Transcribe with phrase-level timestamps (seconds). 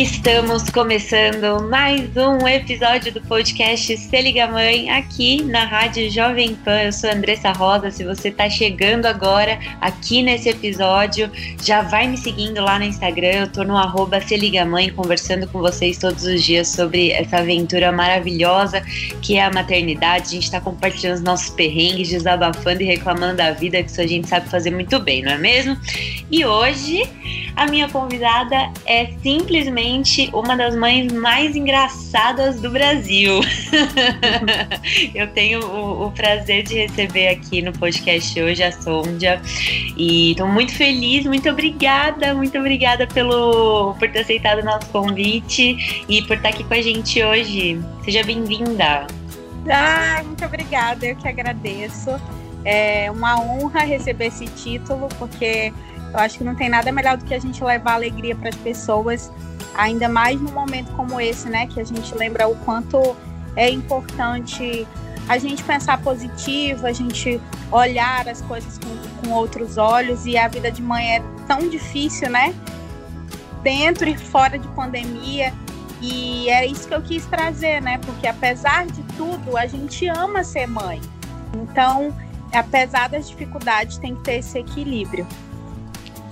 [0.00, 6.84] Estamos começando mais um episódio do podcast Se Liga Mãe aqui na Rádio Jovem Pan.
[6.84, 7.90] Eu sou Andressa Rosa.
[7.90, 11.30] Se você está chegando agora aqui nesse episódio,
[11.62, 13.32] já vai me seguindo lá no Instagram.
[13.32, 17.40] Eu tô no arroba Se Liga Mãe conversando com vocês todos os dias sobre essa
[17.40, 18.80] aventura maravilhosa
[19.20, 20.28] que é a maternidade.
[20.28, 24.06] A gente está compartilhando os nossos perrengues, desabafando e reclamando da vida, que isso a
[24.06, 25.76] gente sabe fazer muito bem, não é mesmo?
[26.30, 27.02] E hoje
[27.54, 29.81] a minha convidada é simplesmente
[30.32, 33.40] uma das mães mais engraçadas do Brasil.
[35.14, 39.40] Eu tenho o, o, prazer de receber aqui no podcast hoje a Sondia
[39.96, 46.04] e estou muito feliz, muito obrigada, muito obrigada pelo por ter aceitado o nosso convite
[46.08, 47.80] e por estar aqui com a gente hoje.
[48.04, 49.06] Seja bem-vinda.
[49.68, 52.10] Ah, muito obrigada, eu que agradeço.
[52.64, 55.72] É uma honra receber esse título, porque
[56.12, 58.56] eu acho que não tem nada melhor do que a gente levar alegria para as
[58.56, 59.32] pessoas,
[59.74, 61.66] ainda mais num momento como esse, né?
[61.66, 63.16] Que a gente lembra o quanto
[63.56, 64.86] é importante
[65.28, 70.48] a gente pensar positivo, a gente olhar as coisas com, com outros olhos e a
[70.48, 72.54] vida de mãe é tão difícil, né?
[73.62, 75.52] Dentro e fora de pandemia.
[76.00, 77.98] E é isso que eu quis trazer, né?
[77.98, 81.00] Porque apesar de tudo, a gente ama ser mãe.
[81.54, 82.12] Então,
[82.52, 85.26] apesar das dificuldades, tem que ter esse equilíbrio.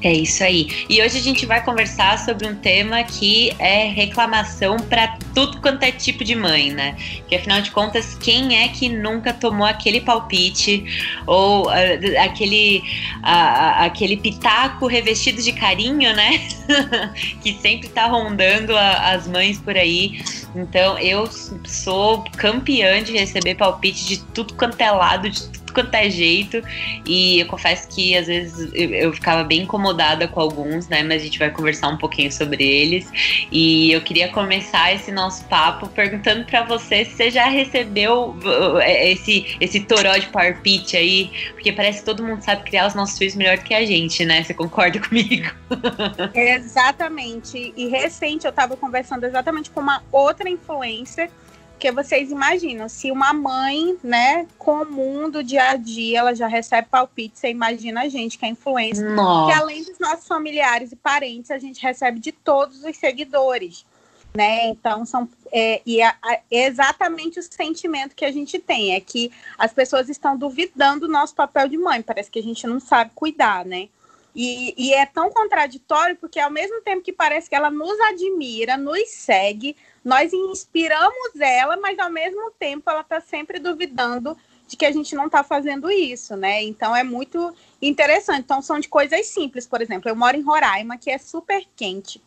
[0.03, 0.87] É isso aí.
[0.89, 5.83] E hoje a gente vai conversar sobre um tema que é reclamação para tudo quanto
[5.83, 6.97] é tipo de mãe, né?
[7.29, 10.85] Que afinal de contas, quem é que nunca tomou aquele palpite
[11.27, 11.71] ou uh,
[12.25, 12.79] aquele,
[13.19, 16.49] uh, aquele pitaco revestido de carinho, né?
[17.43, 20.19] que sempre tá rondando a, as mães por aí.
[20.55, 21.29] Então, eu
[21.65, 26.63] sou campeã de receber palpite de tudo quanto é lado, de tudo quanto é jeito.
[27.07, 31.03] E eu confesso que às vezes eu, ficava bem incomodada com alguns, né?
[31.03, 33.11] Mas a gente vai conversar um pouquinho sobre eles.
[33.51, 38.79] E eu queria começar esse nosso papo perguntando para você se você já recebeu uh,
[38.81, 43.19] esse, esse toró de palpite aí, porque parece que todo mundo sabe criar os nossos
[43.19, 44.43] filhos melhor que a gente, né?
[44.43, 45.51] Você concorda comigo?
[46.35, 47.73] Exatamente.
[47.77, 51.31] E recente eu estava conversando exatamente com uma outra influencer
[51.81, 56.87] porque vocês imaginam, se uma mãe, né, comum do dia a dia, ela já recebe
[56.91, 59.03] palpite, você imagina a gente que é influência.
[59.47, 63.87] Que além dos nossos familiares e parentes, a gente recebe de todos os seguidores.
[64.35, 64.69] Né?
[64.69, 69.33] Então são é, e é, é exatamente o sentimento que a gente tem é que
[69.59, 72.03] as pessoas estão duvidando do nosso papel de mãe.
[72.03, 73.89] Parece que a gente não sabe cuidar, né?
[74.35, 78.77] E, e, é tão contraditório porque ao mesmo tempo que parece que ela nos admira,
[78.77, 84.37] nos segue, nós inspiramos ela, mas ao mesmo tempo ela está sempre duvidando
[84.69, 86.63] de que a gente não está fazendo isso, né?
[86.63, 87.53] Então é muito
[87.83, 88.43] interessante.
[88.43, 92.23] Então são de coisas simples, por exemplo, eu moro em Roraima, que é super quente.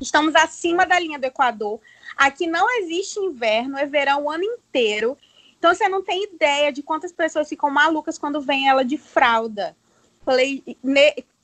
[0.00, 1.80] Estamos acima da linha do Equador.
[2.16, 5.16] Aqui não existe inverno, é verão o ano inteiro.
[5.58, 9.76] Então você não tem ideia de quantas pessoas ficam malucas quando vem ela de fralda.
[10.24, 10.64] Falei,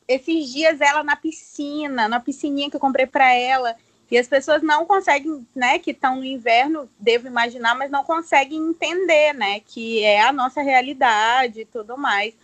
[0.06, 3.76] esses dias ela na piscina, na piscininha que eu comprei para ela,
[4.10, 8.58] e as pessoas não conseguem, né, que estão no inverno, devo imaginar, mas não conseguem
[8.58, 12.34] entender, né, que é a nossa realidade e tudo mais.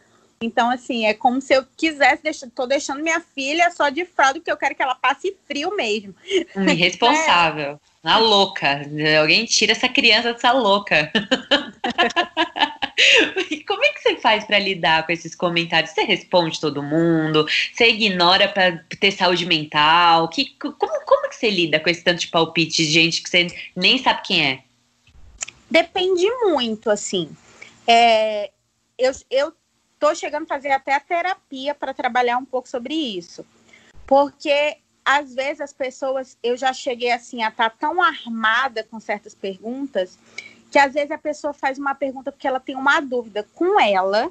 [0.40, 4.34] Então, assim, é como se eu quisesse, deixar, tô deixando minha filha só de fralda,
[4.38, 6.14] porque eu quero que ela passe frio mesmo.
[6.56, 7.78] Irresponsável.
[8.04, 8.10] É.
[8.10, 8.80] A louca.
[9.20, 11.10] Alguém tira essa criança dessa louca.
[13.66, 15.92] Como é que você faz para lidar com esses comentários?
[15.92, 17.46] Você responde todo mundo?
[17.72, 20.28] Você ignora para ter saúde mental?
[20.28, 23.46] Que, como, como que você lida com esse tanto de palpite de gente que você
[23.76, 24.62] nem sabe quem é?
[25.70, 27.30] Depende muito, assim.
[27.86, 28.50] É,
[28.98, 29.52] eu, eu
[29.98, 33.46] tô chegando a fazer até a terapia para trabalhar um pouco sobre isso.
[34.06, 38.98] Porque às vezes as pessoas, eu já cheguei assim a estar tá tão armada com
[39.00, 40.18] certas perguntas
[40.70, 44.30] que às vezes a pessoa faz uma pergunta porque ela tem uma dúvida com ela.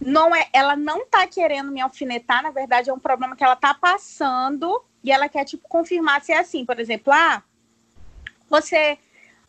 [0.00, 3.56] Não é, ela não tá querendo me alfinetar, na verdade é um problema que ela
[3.56, 7.42] tá passando e ela quer tipo confirmar se é assim, por exemplo, ah,
[8.48, 8.98] você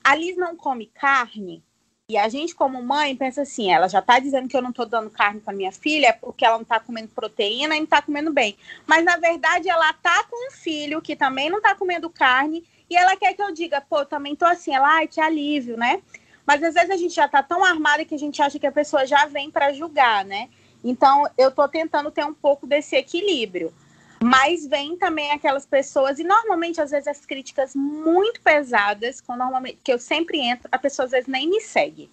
[0.04, 1.64] a Liz não come carne?
[2.12, 4.86] E a gente, como mãe, pensa assim: ela já está dizendo que eu não estou
[4.86, 8.02] dando carne para minha filha é porque ela não está comendo proteína e não está
[8.02, 8.58] comendo bem.
[8.86, 12.96] Mas, na verdade, ela está com um filho que também não está comendo carne e
[12.96, 14.76] ela quer que eu diga, pô, também tô assim.
[14.76, 16.02] Ela, ai, que alívio, né?
[16.46, 18.72] Mas às vezes a gente já está tão armada que a gente acha que a
[18.72, 20.50] pessoa já vem para julgar, né?
[20.84, 23.74] Então, eu estou tentando ter um pouco desse equilíbrio.
[24.22, 29.80] Mas vem também aquelas pessoas, e normalmente, às vezes, as críticas muito pesadas, com normalmente,
[29.84, 32.10] que eu sempre entro, a pessoa às vezes nem me segue.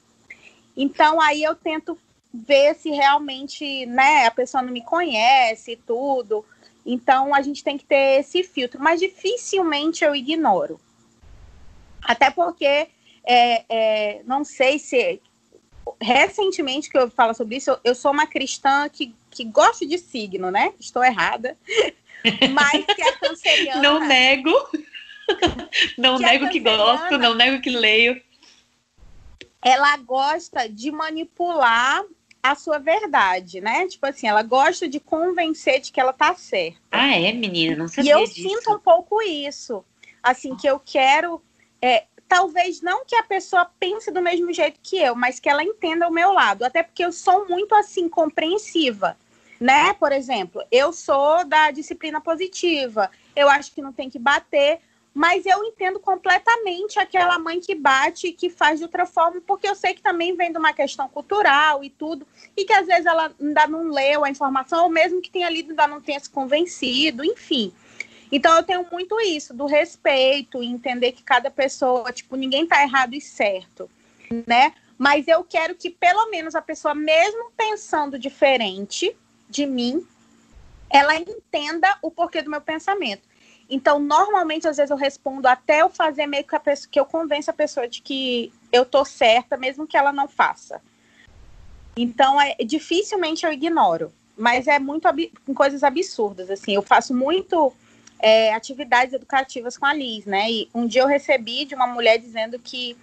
[0.77, 1.99] Então, aí eu tento
[2.33, 6.45] ver se realmente, né, a pessoa não me conhece e tudo.
[6.91, 10.81] Então, a gente tem que ter esse filtro, mas dificilmente eu ignoro.
[12.03, 12.89] Até porque,
[13.25, 15.21] é, é, não sei se.
[16.01, 19.99] Recentemente que eu falo sobre isso, eu, eu sou uma cristã que que gosto de
[19.99, 20.73] signo, né?
[20.81, 21.57] Estou errada.
[22.53, 23.83] Mas que é canceriana.
[23.83, 24.51] Não nego.
[25.99, 28.19] Não que nego que gosto, não nego que leio.
[29.63, 32.03] Ela gosta de manipular
[32.43, 33.87] a sua verdade, né?
[33.87, 36.79] Tipo assim, ela gosta de convencer de que ela tá certa.
[36.91, 37.77] Ah, é, menina?
[37.77, 38.35] Não sabia E eu disso.
[38.49, 39.85] sinto um pouco isso.
[40.23, 41.43] Assim, que eu quero.
[41.81, 45.63] É, talvez não que a pessoa pense do mesmo jeito que eu, mas que ela
[45.63, 46.65] entenda o meu lado.
[46.65, 49.17] Até porque eu sou muito assim, compreensiva
[49.61, 49.93] né?
[49.95, 54.81] Por exemplo, eu sou da disciplina positiva, eu acho que não tem que bater,
[55.15, 59.69] mas eu entendo completamente aquela mãe que bate e que faz de outra forma, porque
[59.69, 62.27] eu sei que também vem de uma questão cultural e tudo,
[62.57, 65.71] e que às vezes ela ainda não leu a informação, ou mesmo que tenha lido
[65.71, 67.73] ainda não tenha se convencido, enfim.
[68.31, 73.15] Então eu tenho muito isso, do respeito, entender que cada pessoa, tipo, ninguém tá errado
[73.15, 73.91] e certo,
[74.47, 74.75] né?
[74.99, 79.17] Mas eu quero que pelo menos a pessoa, mesmo pensando diferente,
[79.49, 80.07] de mim,
[80.91, 83.28] ela entenda o porquê do meu pensamento.
[83.69, 87.51] Então, normalmente, às vezes eu respondo até eu fazer meio que, pessoa, que eu convença
[87.51, 90.81] a pessoa de que eu tô certa, mesmo que ela não faça.
[91.97, 95.07] Então, é, dificilmente eu ignoro, mas é muito
[95.47, 96.75] em coisas absurdas, assim.
[96.75, 97.73] Eu faço muito
[98.19, 100.51] é, atividades educativas com a Liz, né?
[100.51, 102.97] E um dia eu recebi de uma mulher dizendo que,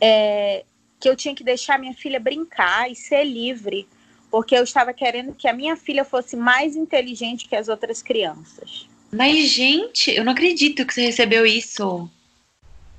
[0.00, 0.64] é,
[1.00, 3.88] que eu tinha que deixar minha filha brincar e ser livre
[4.32, 8.88] porque eu estava querendo que a minha filha fosse mais inteligente que as outras crianças.
[9.14, 12.10] Mas, gente, eu não acredito que você recebeu isso.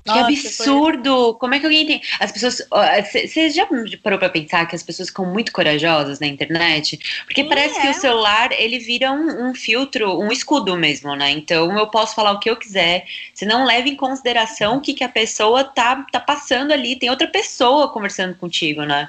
[0.06, 1.32] Nossa, que absurdo!
[1.32, 1.34] Foi...
[1.40, 2.02] Como é que alguém tem.
[2.20, 2.62] As pessoas.
[3.10, 3.66] Você já
[4.02, 6.98] parou pra pensar que as pessoas ficam muito corajosas na internet?
[7.24, 7.82] Porque Sim, parece é.
[7.82, 11.30] que o celular ele vira um, um, filtro, um escudo mesmo, né?
[11.30, 13.06] Então eu posso falar o que eu quiser.
[13.32, 16.96] Você não leva em consideração o que, que a pessoa tá, tá passando ali.
[16.96, 19.08] Tem outra pessoa conversando contigo, né?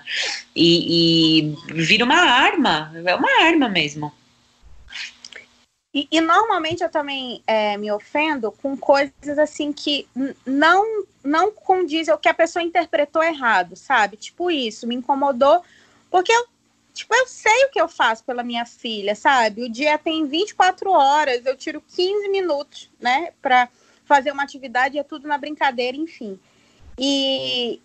[0.55, 2.91] E, e vira uma arma.
[3.05, 4.13] É uma arma mesmo.
[5.95, 10.05] E, e, normalmente eu também é, me ofendo com coisas assim que
[10.45, 14.17] não não condizem o que a pessoa interpretou errado, sabe?
[14.17, 15.63] Tipo isso, me incomodou,
[16.11, 16.45] porque eu,
[16.93, 19.63] tipo, eu sei o que eu faço pela minha filha, sabe?
[19.63, 23.69] O dia tem 24 horas, eu tiro 15 minutos, né, para
[24.03, 26.37] fazer uma atividade, é tudo na brincadeira, enfim.
[26.99, 27.81] E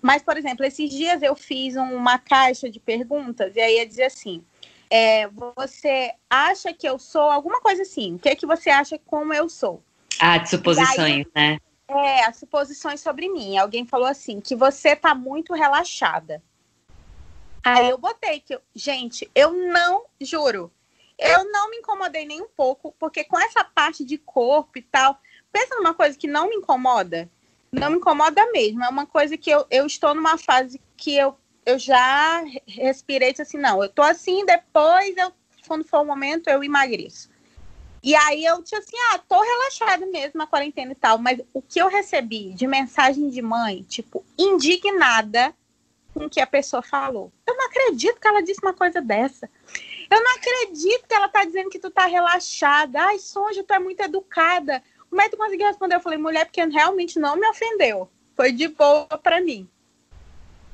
[0.00, 4.04] mas, por exemplo, esses dias eu fiz uma caixa de perguntas e aí ia dizer
[4.04, 4.42] assim:
[4.90, 8.14] é, você acha que eu sou alguma coisa assim?
[8.14, 9.82] O que é que você acha como eu sou?
[10.20, 11.58] Ah, de suposições, aí, né?
[11.88, 13.56] É, as suposições sobre mim.
[13.56, 16.42] Alguém falou assim, que você tá muito relaxada.
[17.64, 20.70] Aí eu botei que, eu, gente, eu não, juro,
[21.18, 25.18] eu não me incomodei nem um pouco, porque com essa parte de corpo e tal,
[25.50, 27.28] pensa numa coisa que não me incomoda,
[27.72, 28.84] não me incomoda mesmo.
[28.84, 31.36] É uma coisa que eu, eu estou numa fase que eu
[31.66, 35.32] eu já respirei disse assim, não, eu tô assim, depois eu,
[35.66, 37.28] quando for o momento, eu emagreço.
[38.02, 41.60] E aí eu disse assim, ah, tô relaxada mesmo na quarentena e tal, mas o
[41.60, 45.52] que eu recebi de mensagem de mãe, tipo, indignada
[46.14, 47.32] com o que a pessoa falou.
[47.44, 49.50] Eu não acredito que ela disse uma coisa dessa.
[50.08, 53.00] Eu não acredito que ela tá dizendo que tu tá relaxada.
[53.02, 54.82] Ai, Sonja, tu é muito educada.
[55.10, 55.96] Como é que tu conseguiu responder?
[55.96, 58.08] Eu falei, mulher, porque realmente não me ofendeu.
[58.36, 59.68] Foi de boa para mim.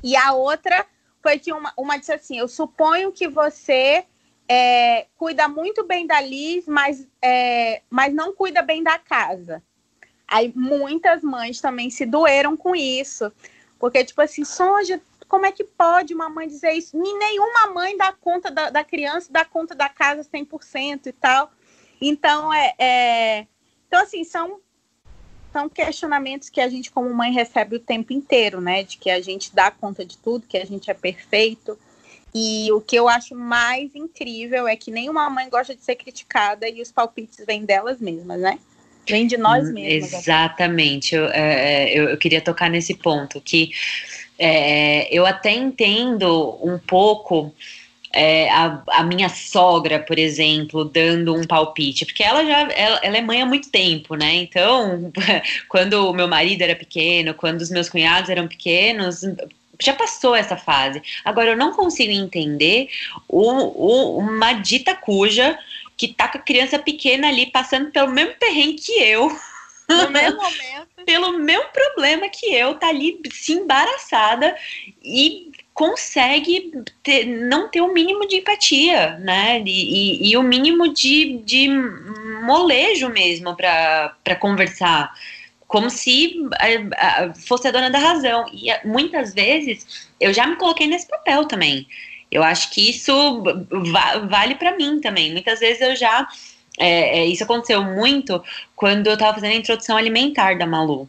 [0.02, 0.86] E a outra
[1.22, 4.04] foi que uma, uma disse assim: Eu suponho que você
[4.48, 9.62] é, cuida muito bem da Liz, mas, é, mas não cuida bem da casa.
[10.26, 13.32] Aí muitas mães também se doeram com isso.
[13.78, 16.96] Porque, tipo assim, Sonja, como é que pode uma mãe dizer isso?
[16.96, 21.50] Nenhuma mãe dá conta da, da criança, dá conta da casa 100% e tal.
[22.00, 23.46] Então, é, é,
[23.86, 24.60] então, assim, são
[25.52, 28.82] são questionamentos que a gente, como mãe, recebe o tempo inteiro, né?
[28.82, 31.78] De que a gente dá conta de tudo, que a gente é perfeito.
[32.34, 36.66] E o que eu acho mais incrível é que nenhuma mãe gosta de ser criticada
[36.66, 38.58] e os palpites vêm delas mesmas, né?
[39.06, 40.14] Vem de nós hum, mesmas.
[40.14, 41.14] Exatamente.
[41.14, 43.70] Eu, é, é, eu, eu, queria tocar nesse ponto, que
[44.38, 47.54] é, eu até entendo um pouco
[48.12, 53.16] é, a, a, minha sogra, por exemplo, dando um palpite, porque ela já ela, ela,
[53.16, 54.34] é mãe há muito tempo, né?
[54.34, 55.10] Então,
[55.68, 59.22] quando o meu marido era pequeno, quando os meus cunhados eram pequenos,
[59.80, 61.02] já passou essa fase.
[61.24, 62.88] Agora, eu não consigo entender
[63.28, 65.58] o, o, uma dita cuja
[65.96, 69.28] que tá com a criança pequena ali passando pelo mesmo perrengue que eu.
[69.88, 71.04] No mesmo momento.
[71.04, 74.56] pelo mesmo problema que eu, tá ali se embaraçada
[75.02, 76.70] e consegue
[77.02, 79.62] ter, não ter o mínimo de empatia, né?
[79.64, 81.68] E, e, e o mínimo de, de
[82.44, 85.12] molejo mesmo para conversar.
[85.66, 86.34] Como se
[87.46, 88.44] fosse a dona da razão.
[88.52, 91.86] E muitas vezes eu já me coloquei nesse papel também.
[92.30, 95.32] Eu acho que isso va vale para mim também.
[95.32, 96.28] Muitas vezes eu já.
[96.78, 98.42] É, é, isso aconteceu muito
[98.74, 101.08] quando eu estava fazendo a introdução alimentar da Malu.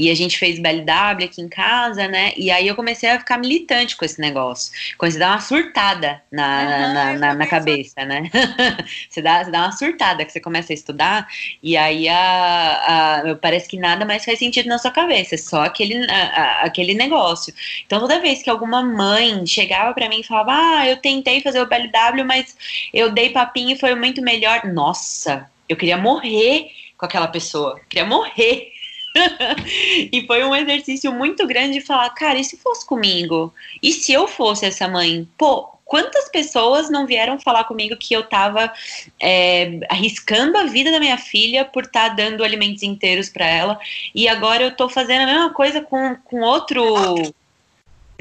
[0.00, 2.32] E a gente fez BLW aqui em casa, né?
[2.34, 4.72] E aí eu comecei a ficar militante com esse negócio.
[4.96, 8.30] Comecei a dar uma surtada na, uhum, na, na, na, cabeça, né?
[9.10, 11.28] você, dá, você dá uma surtada que você começa a estudar,
[11.62, 15.64] e aí a, a, parece que nada mais faz sentido na sua cabeça, é só
[15.64, 17.52] aquele, a, aquele negócio.
[17.84, 21.60] Então toda vez que alguma mãe chegava para mim e falava, ah, eu tentei fazer
[21.60, 22.56] o BLW, mas
[22.94, 24.64] eu dei papinho e foi muito melhor.
[24.64, 28.79] Nossa, eu queria morrer com aquela pessoa, eu queria morrer
[30.12, 33.52] e foi um exercício muito grande de falar, cara, e se fosse comigo?
[33.82, 35.28] E se eu fosse essa mãe?
[35.36, 38.72] Pô, quantas pessoas não vieram falar comigo que eu tava
[39.20, 43.80] é, arriscando a vida da minha filha por estar tá dando alimentos inteiros para ela
[44.14, 46.80] e agora eu tô fazendo a mesma coisa com, com outro.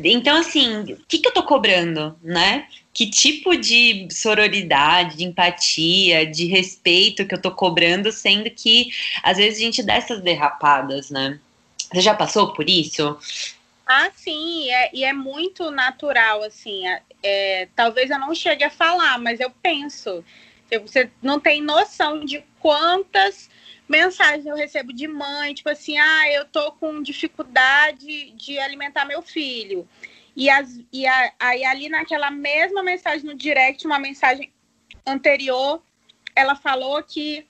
[0.03, 2.65] Então, assim, o que, que eu tô cobrando, né?
[2.93, 8.91] Que tipo de sororidade, de empatia, de respeito que eu tô cobrando, sendo que
[9.24, 11.39] às vezes a gente dá essas derrapadas, né?
[11.91, 13.17] Você já passou por isso?
[13.86, 16.88] Ah, sim, é, e é muito natural, assim.
[16.88, 20.24] É, é, talvez eu não chegue a falar, mas eu penso.
[20.81, 23.50] Você não tem noção de quantas
[23.88, 29.24] mensagens eu recebo de mãe, tipo assim, ah, eu tô com dificuldade de alimentar meu
[29.24, 29.88] filho.
[30.39, 34.50] E, as, e a, aí ali naquela mesma mensagem no direct, uma mensagem
[35.05, 35.84] anterior,
[36.34, 37.46] ela falou que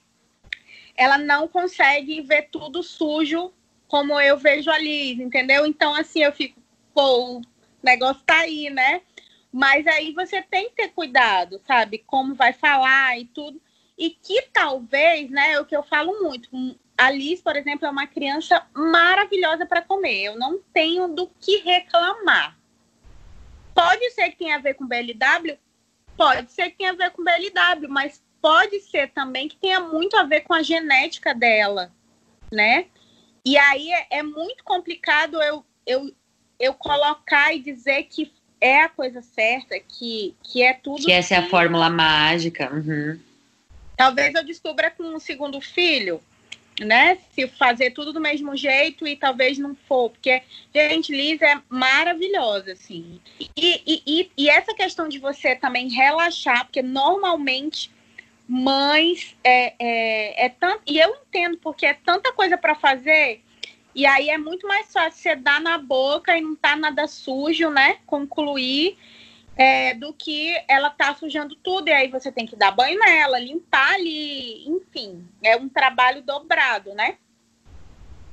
[0.98, 3.54] ela não consegue ver tudo sujo
[3.88, 5.68] como eu vejo ali, entendeu?
[5.68, 6.60] Então, assim, eu fico,
[6.92, 7.42] pô, o
[7.84, 9.04] negócio tá aí, né?
[9.54, 12.04] Mas aí você tem que ter cuidado, sabe?
[12.08, 13.62] Como vai falar e tudo.
[14.00, 16.50] E que talvez, né, é o que eu falo muito,
[16.98, 20.24] a Liz, por exemplo, é uma criança maravilhosa para comer.
[20.24, 22.59] Eu não tenho do que reclamar.
[23.80, 25.58] Pode ser que tenha a ver com BLW?
[26.18, 30.18] Pode ser que tenha a ver com BLW, mas pode ser também que tenha muito
[30.18, 31.90] a ver com a genética dela,
[32.52, 32.88] né?
[33.46, 36.14] E aí é, é muito complicado eu, eu,
[36.60, 41.06] eu colocar e dizer que é a coisa certa, que, que é tudo.
[41.06, 41.42] Que essa que...
[41.42, 42.70] é a fórmula mágica.
[42.74, 43.18] Uhum.
[43.96, 46.22] Talvez eu descubra com um segundo filho
[46.86, 47.18] né?
[47.32, 50.42] Se fazer tudo do mesmo jeito e talvez não for, porque,
[50.74, 53.20] gente, Liz é maravilhosa, assim.
[53.40, 57.92] E, e, e, e essa questão de você também relaxar, porque normalmente
[58.48, 60.82] mães é, é, é tanto.
[60.88, 63.42] E eu entendo, porque é tanta coisa para fazer.
[63.94, 67.70] E aí é muito mais fácil você dar na boca e não tá nada sujo,
[67.70, 67.98] né?
[68.06, 68.98] Concluir
[69.60, 73.38] é, do que ela tá sujando tudo, e aí você tem que dar banho nela,
[73.38, 77.18] limpar ali, enfim, é um trabalho dobrado, né?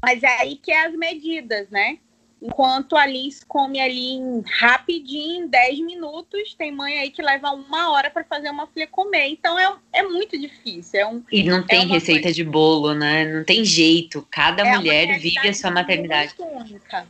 [0.01, 1.99] Mas é aí que é as medidas, né?
[2.41, 7.51] Enquanto a Liz come ali em, rapidinho, em 10 minutos, tem mãe aí que leva
[7.51, 9.27] uma hora para fazer uma filha comer.
[9.27, 11.01] Então é, é muito difícil.
[11.01, 12.37] É um, e não tem é receita coisa...
[12.37, 13.25] de bolo, né?
[13.25, 14.25] Não tem jeito.
[14.31, 16.35] Cada é mulher vive a sua maternidade.
[16.39, 17.09] Única.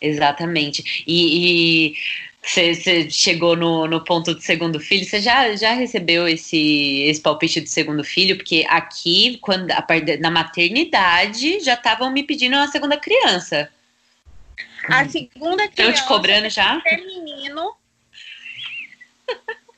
[0.00, 1.02] Exatamente.
[1.06, 1.96] E, e
[2.46, 7.60] você, chegou no, no ponto do segundo filho, você já, já recebeu esse, esse palpite
[7.60, 8.36] do segundo filho?
[8.36, 9.84] Porque aqui, quando a,
[10.20, 13.70] na maternidade, já estavam me pedindo uma segunda criança.
[14.88, 15.90] A segunda criança.
[15.90, 16.80] Estão te cobrando já?
[16.86, 17.74] É menino.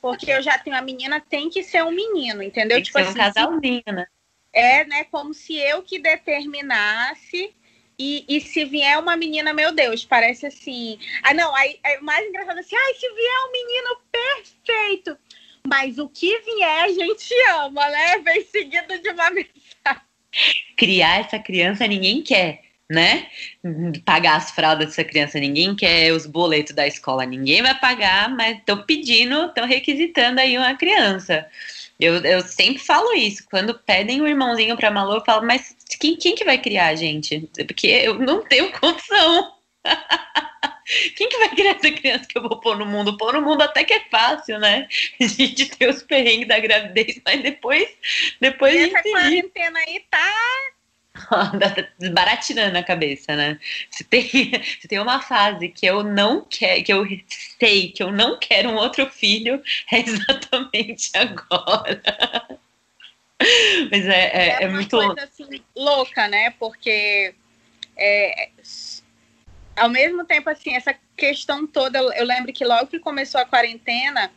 [0.00, 2.76] Porque eu já tenho a menina, tem que ser um menino, entendeu?
[2.76, 4.06] Tem que tipo ser assim, um casalzinho, né?
[4.52, 5.04] É, né?
[5.04, 7.54] Como se eu que determinasse
[7.98, 10.98] e, e se vier uma menina, meu Deus, parece assim.
[11.22, 15.18] Ah, não, aí é mais engraçado assim, ai, se vier um menino perfeito.
[15.66, 18.18] Mas o que vier, a gente ama, né?
[18.18, 20.02] Vem seguido de uma mensagem.
[20.76, 23.26] Criar essa criança ninguém quer, né?
[24.04, 28.58] Pagar as fraldas dessa criança ninguém quer, os boletos da escola ninguém vai pagar, mas
[28.58, 31.46] estão pedindo, estão requisitando aí uma criança.
[31.98, 33.44] Eu, eu sempre falo isso.
[33.50, 37.48] Quando pedem um irmãozinho pra Malu, eu falo, mas quem, quem que vai criar, gente?
[37.66, 39.54] Porque eu não tenho condição.
[41.16, 43.16] Quem que vai criar essa criança que eu vou pôr no mundo?
[43.18, 44.88] Pôr no mundo até que é fácil, né?
[45.20, 47.88] A gente ter os perrengues da gravidez, mas depois.
[48.40, 50.32] depois e essa quarentena aí tá
[51.98, 53.58] desbaratinando a cabeça, né?
[53.90, 54.28] Se tem,
[54.80, 57.06] se tem uma fase que eu não quero, que eu
[57.58, 62.02] sei que eu não quero um outro filho, é exatamente agora.
[63.90, 66.50] Mas é, é, é, é muito coisa, assim, louca, né?
[66.58, 67.34] Porque
[67.96, 68.50] é,
[69.76, 74.30] ao mesmo tempo, assim, essa questão toda, eu lembro que logo que começou a quarentena,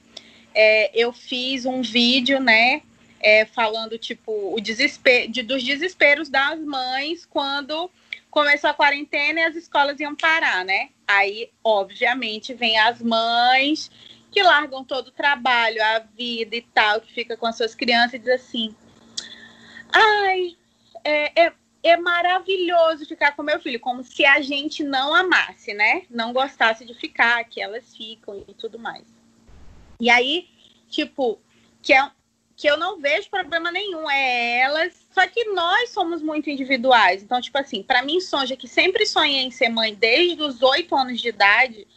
[0.53, 2.81] é, eu fiz um vídeo, né?
[3.21, 7.89] É, falando, tipo, o desespero, de, dos desesperos das mães quando
[8.29, 10.89] começou a quarentena e as escolas iam parar, né?
[11.07, 13.91] Aí, obviamente, vem as mães
[14.31, 18.13] que largam todo o trabalho, a vida e tal, que fica com as suas crianças
[18.13, 18.75] e diz assim:
[19.91, 20.57] ai,
[21.03, 26.03] é, é, é maravilhoso ficar com meu filho, como se a gente não amasse, né?
[26.09, 29.03] Não gostasse de ficar, que elas ficam e tudo mais.
[29.99, 30.47] E aí,
[30.89, 31.39] tipo,
[31.81, 32.09] que é,
[32.61, 34.93] que eu não vejo problema nenhum, é elas.
[35.09, 37.23] Só que nós somos muito individuais.
[37.23, 40.95] Então, tipo assim, para mim, Sonja, que sempre sonhei em ser mãe desde os oito
[40.95, 41.87] anos de idade,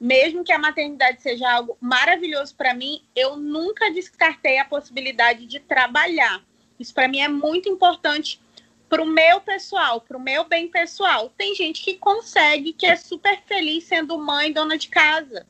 [0.00, 5.60] mesmo que a maternidade seja algo maravilhoso para mim, eu nunca descartei a possibilidade de
[5.60, 6.42] trabalhar.
[6.80, 8.40] Isso para mim é muito importante
[8.88, 11.34] para o meu pessoal, para o meu bem pessoal.
[11.36, 15.46] Tem gente que consegue, que é super feliz sendo mãe, dona de casa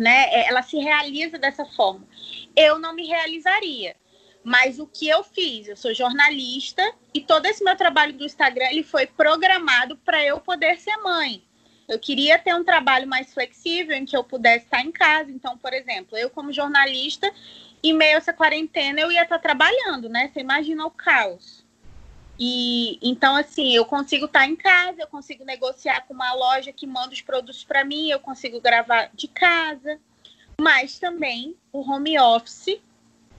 [0.00, 0.26] né?
[0.30, 2.06] É, ela se realiza dessa forma.
[2.54, 3.96] Eu não me realizaria.
[4.44, 5.66] Mas o que eu fiz?
[5.66, 6.80] Eu sou jornalista
[7.12, 11.42] e todo esse meu trabalho do Instagram ele foi programado para eu poder ser mãe.
[11.88, 15.32] Eu queria ter um trabalho mais flexível em que eu pudesse estar em casa.
[15.32, 17.28] Então, por exemplo, eu como jornalista,
[17.82, 20.30] em meio a essa quarentena, eu ia estar trabalhando, né?
[20.32, 21.65] Você imagina o caos.
[22.38, 26.86] E então, assim, eu consigo estar em casa, eu consigo negociar com uma loja que
[26.86, 29.98] manda os produtos para mim, eu consigo gravar de casa.
[30.60, 32.80] Mas também o home office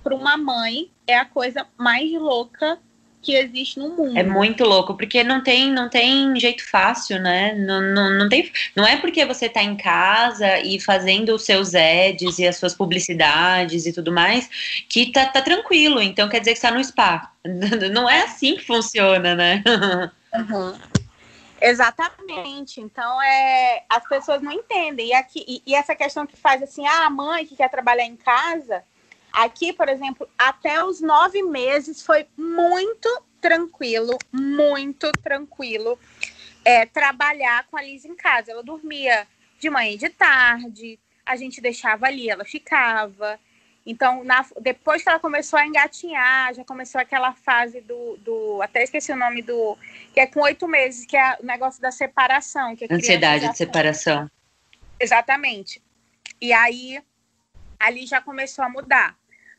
[0.04, 2.80] para uma mãe é a coisa mais louca
[3.28, 4.18] que existe no mundo.
[4.18, 7.54] É muito louco, porque não tem, não tem jeito fácil, né?
[7.56, 11.76] Não, não, não, tem, não é porque você está em casa e fazendo os seus
[11.76, 14.50] ads e as suas publicidades e tudo mais
[14.88, 16.02] que tá, tá tranquilo.
[16.02, 17.34] Então quer dizer que está no spa.
[17.92, 19.62] Não é assim que funciona, né?
[20.36, 20.78] Uhum.
[21.60, 22.82] Exatamente.
[22.82, 25.08] Então, é, as pessoas não entendem.
[25.08, 28.04] E, aqui, e, e, essa questão que faz assim, ah, a mãe que quer trabalhar
[28.04, 28.84] em casa,
[29.32, 36.00] Aqui, por exemplo, até os nove meses foi muito tranquilo, muito tranquilo
[36.66, 38.52] é, trabalhar com a Liz em casa.
[38.52, 39.28] Ela dormia
[39.60, 43.40] de manhã e de tarde, a gente deixava ali, ela ficava.
[43.86, 48.62] Então, na, depois que ela começou a engatinhar, já começou aquela fase do, do.
[48.62, 49.78] Até esqueci o nome do.
[50.14, 52.76] Que é com oito meses, que é o negócio da separação.
[52.76, 54.30] Que Ansiedade de separação.
[55.00, 55.82] Exatamente.
[56.42, 57.02] E aí,
[57.80, 59.18] ali já começou a mudar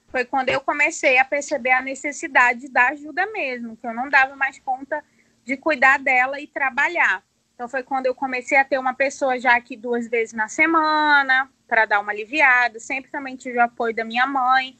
[0.08, 4.34] foi quando eu comecei a perceber a necessidade da ajuda mesmo, que eu não dava
[4.34, 5.04] mais conta
[5.44, 7.22] de cuidar dela e trabalhar.
[7.54, 11.50] Então foi quando eu comecei a ter uma pessoa já aqui duas vezes na semana
[11.66, 12.80] para dar uma aliviada.
[12.80, 14.76] Sempre também tive o apoio da minha mãe,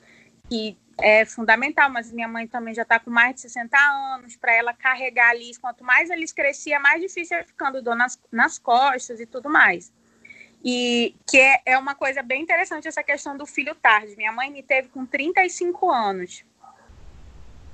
[0.48, 4.55] que é fundamental, mas minha mãe também já está com mais de 60 anos, para
[4.55, 5.59] ela carregar a Liz.
[5.59, 9.92] Quanto mais Liz crescia, mais difícil ia ficando dor nas, nas costas e tudo mais.
[10.64, 14.16] E que é, é uma coisa bem interessante essa questão do filho tarde.
[14.16, 16.44] Minha mãe me teve com 35 anos.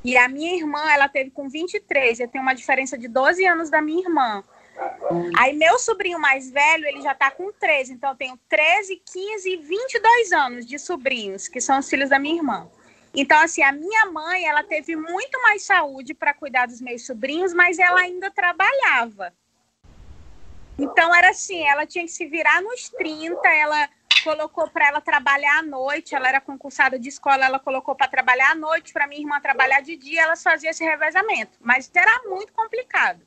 [0.05, 2.21] E a minha irmã, ela teve com 23.
[2.21, 4.45] Eu tenho uma diferença de 12 anos da minha irmã.
[5.39, 7.95] Aí meu sobrinho mais velho, ele já tá com 13.
[7.95, 12.19] Então eu tenho 13, 15 e 22 anos de sobrinhos, que são os filhos da
[12.19, 12.69] minha irmã.
[13.15, 17.55] Então, assim, a minha mãe, ela teve muito mais saúde para cuidar dos meus sobrinhos,
[17.55, 19.33] mas ela ainda trabalhava.
[20.79, 23.89] Então era assim, ela tinha que se virar nos 30, ela
[24.25, 28.53] colocou para ela trabalhar à noite, ela era concursada de escola, ela colocou para trabalhar
[28.53, 32.53] à noite, para minha irmã trabalhar de dia, elas faziam esse revezamento, mas era muito
[32.53, 33.21] complicado.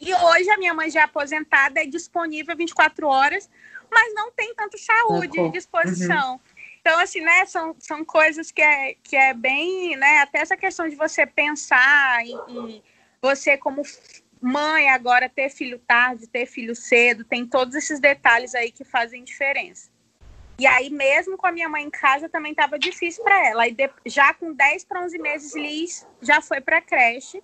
[0.00, 3.50] E hoje a minha mãe já é aposentada, é disponível 24 horas,
[3.90, 6.34] mas não tem tanto saúde e disposição.
[6.34, 6.40] Uhum.
[6.80, 10.88] Então, assim, né, são, são coisas que é, que é bem, né, até essa questão
[10.88, 12.82] de você pensar em, em
[13.20, 13.82] você como
[14.40, 19.22] mãe agora ter filho tarde, ter filho cedo, tem todos esses detalhes aí que fazem
[19.22, 19.90] diferença.
[20.58, 23.66] E aí, mesmo com a minha mãe em casa, também estava difícil para ela.
[23.66, 23.74] E
[24.04, 27.42] já com 10 para 11 meses, Liz já foi para creche,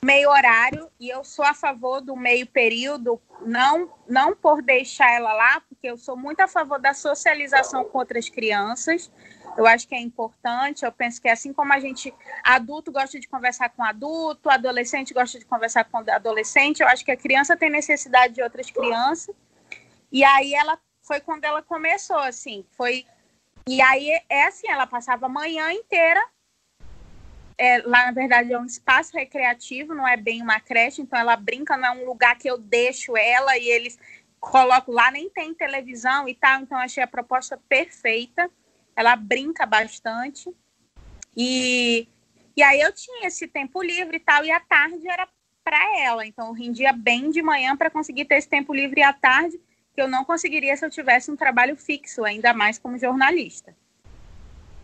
[0.00, 5.32] meio horário, e eu sou a favor do meio período, não, não por deixar ela
[5.32, 9.10] lá, porque eu sou muito a favor da socialização com outras crianças.
[9.56, 10.84] Eu acho que é importante.
[10.84, 12.12] Eu penso que assim como a gente,
[12.42, 17.12] adulto gosta de conversar com adulto, adolescente gosta de conversar com adolescente, eu acho que
[17.12, 19.34] a criança tem necessidade de outras crianças.
[20.10, 23.06] E aí ela foi quando ela começou, assim, foi.
[23.66, 26.22] E aí é assim, ela passava a manhã inteira.
[27.56, 31.36] É, lá, na verdade, é um espaço recreativo, não é bem uma creche, então ela
[31.36, 33.96] brinca, não é um lugar que eu deixo ela e eles
[34.40, 38.50] colocam lá, nem tem televisão e tal, então achei a proposta perfeita.
[38.96, 40.50] Ela brinca bastante.
[41.36, 42.08] E,
[42.56, 45.28] e aí eu tinha esse tempo livre e tal, e à tarde era
[45.62, 46.26] para ela.
[46.26, 49.58] Então eu rendia bem de manhã para conseguir ter esse tempo livre à tarde
[49.94, 53.74] que eu não conseguiria se eu tivesse um trabalho fixo, ainda mais como jornalista.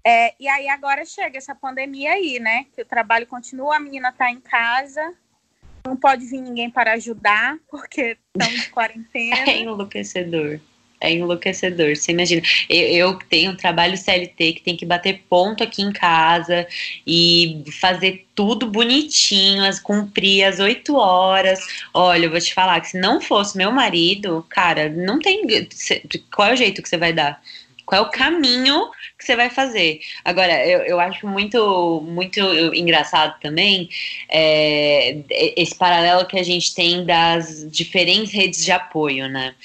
[0.06, 2.66] É, e aí agora chega essa pandemia aí, né?
[2.72, 5.14] Que o trabalho continua, a menina está em casa,
[5.84, 9.44] não pode vir ninguém para ajudar, porque estão de quarentena.
[9.50, 10.60] É enlouquecedor.
[11.00, 11.96] É enlouquecedor.
[11.96, 12.42] Você imagina.
[12.68, 16.66] Eu, tenho um trabalho CLT que tem que bater ponto aqui em casa
[17.06, 21.60] e fazer tudo bonitinho, as, cumprir as oito horas.
[21.94, 25.42] Olha, eu vou te falar que se não fosse meu marido, cara, não tem.
[26.34, 27.40] Qual é o jeito que você vai dar?
[27.90, 30.00] Qual é o caminho que você vai fazer?
[30.24, 32.38] Agora, eu, eu acho muito, muito
[32.72, 33.90] engraçado também
[34.28, 35.16] é,
[35.56, 39.56] esse paralelo que a gente tem das diferentes redes de apoio, né?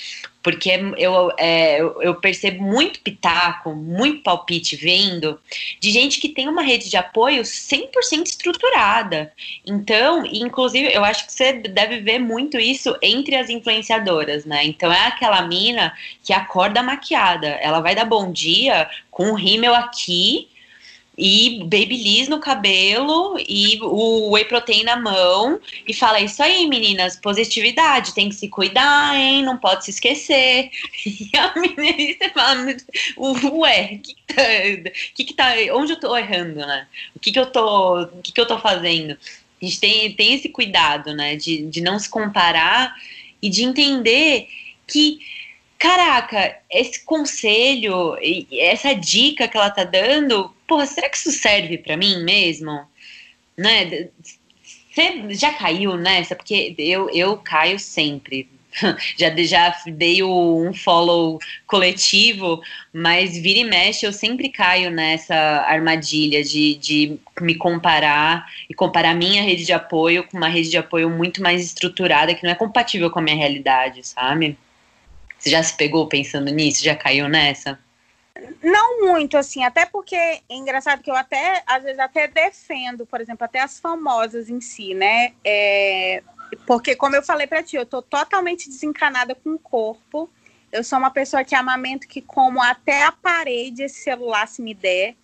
[0.45, 5.39] Porque eu, é, eu percebo muito pitaco, muito palpite vendo
[5.79, 9.34] de gente que tem uma rede de apoio 100% estruturada.
[9.65, 14.63] Então, inclusive, eu acho que você deve ver muito isso entre as influenciadoras, né?
[14.63, 15.91] Então, é aquela mina
[16.23, 20.47] que acorda maquiada, ela vai dar bom dia com o rímel aqui
[21.17, 27.15] e babyliss no cabelo e o whey protein na mão e fala isso aí, meninas,
[27.15, 29.43] positividade, tem que se cuidar, hein?
[29.43, 30.69] Não pode se esquecer.
[31.06, 32.75] E a menina você fala,
[33.60, 34.43] ué, que, que, tá,
[35.13, 36.88] que, que tá, onde eu tô errando, né?
[37.15, 39.17] O que que eu tô, o que que eu tô fazendo?
[39.62, 42.95] A gente tem, tem esse cuidado, né, de, de não se comparar
[43.41, 44.49] e de entender
[44.88, 45.19] que
[45.86, 48.17] caraca, esse conselho,
[48.52, 52.88] essa dica que ela tá dando, porra, será que isso serve para mim mesmo?
[53.56, 54.10] Né?
[54.91, 56.36] Você já caiu nessa?
[56.36, 58.50] Porque eu, eu caio sempre.
[59.15, 66.43] já, já dei um follow coletivo, mas vira e mexe eu sempre caio nessa armadilha
[66.43, 71.12] de, de me comparar e comparar minha rede de apoio com uma rede de apoio
[71.12, 74.58] muito mais estruturada que não é compatível com a minha realidade, sabe?
[75.45, 76.84] Você já se pegou pensando nisso?
[76.84, 77.77] Já caiu nessa?
[78.63, 83.21] Não muito, assim, até porque é engraçado que eu até, às vezes, até defendo, por
[83.21, 85.34] exemplo, até as famosas em si, né?
[85.43, 86.23] É,
[86.65, 90.27] porque, como eu falei para ti, eu tô totalmente desencanada com o corpo.
[90.71, 94.73] Eu sou uma pessoa que amamento que como até a parede esse celular se me
[94.73, 95.15] der.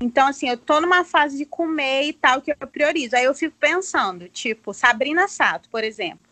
[0.00, 3.14] Então, assim, eu tô numa fase de comer e tal que eu priorizo.
[3.14, 6.27] Aí eu fico pensando, tipo, Sabrina Sato, por exemplo.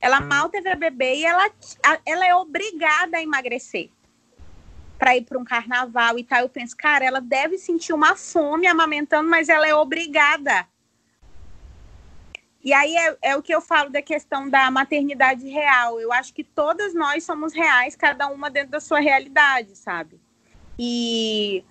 [0.00, 1.50] Ela mal teve a bebê e ela,
[2.06, 3.90] ela é obrigada a emagrecer
[4.98, 6.40] para ir para um carnaval e tal.
[6.40, 10.66] Eu penso, cara, ela deve sentir uma fome amamentando, mas ela é obrigada.
[12.62, 16.00] E aí é, é, o que eu falo da questão da maternidade real.
[16.00, 20.20] Eu acho que todas nós somos reais, cada uma dentro da sua realidade, sabe?
[20.78, 21.64] E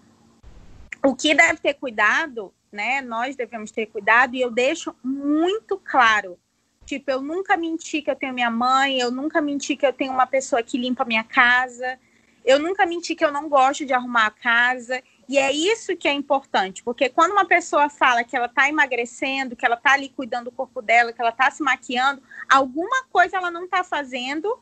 [1.06, 3.02] o que deve ter cuidado, né?
[3.02, 6.40] Nós devemos ter cuidado, e eu deixo muito claro.
[6.88, 10.14] Tipo, eu nunca menti que eu tenho minha mãe, eu nunca menti que eu tenho
[10.14, 12.00] uma pessoa que limpa minha casa,
[12.46, 15.04] eu nunca menti que eu não gosto de arrumar a casa.
[15.28, 19.54] E é isso que é importante, porque quando uma pessoa fala que ela está emagrecendo,
[19.54, 23.36] que ela está ali cuidando do corpo dela, que ela está se maquiando, alguma coisa
[23.36, 24.58] ela não está fazendo,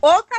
[0.00, 0.36] ou está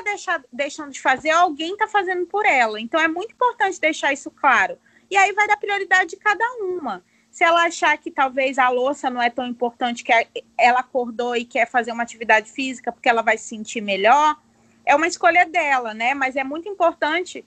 [0.50, 2.80] deixando de fazer, ou alguém está fazendo por ela.
[2.80, 4.78] Então é muito importante deixar isso claro.
[5.10, 7.04] E aí vai dar prioridade de cada uma.
[7.32, 10.12] Se ela achar que talvez a louça não é tão importante, que
[10.58, 14.38] ela acordou e quer fazer uma atividade física porque ela vai se sentir melhor,
[14.86, 16.14] é uma escolha dela, né?
[16.14, 17.46] Mas é muito importante,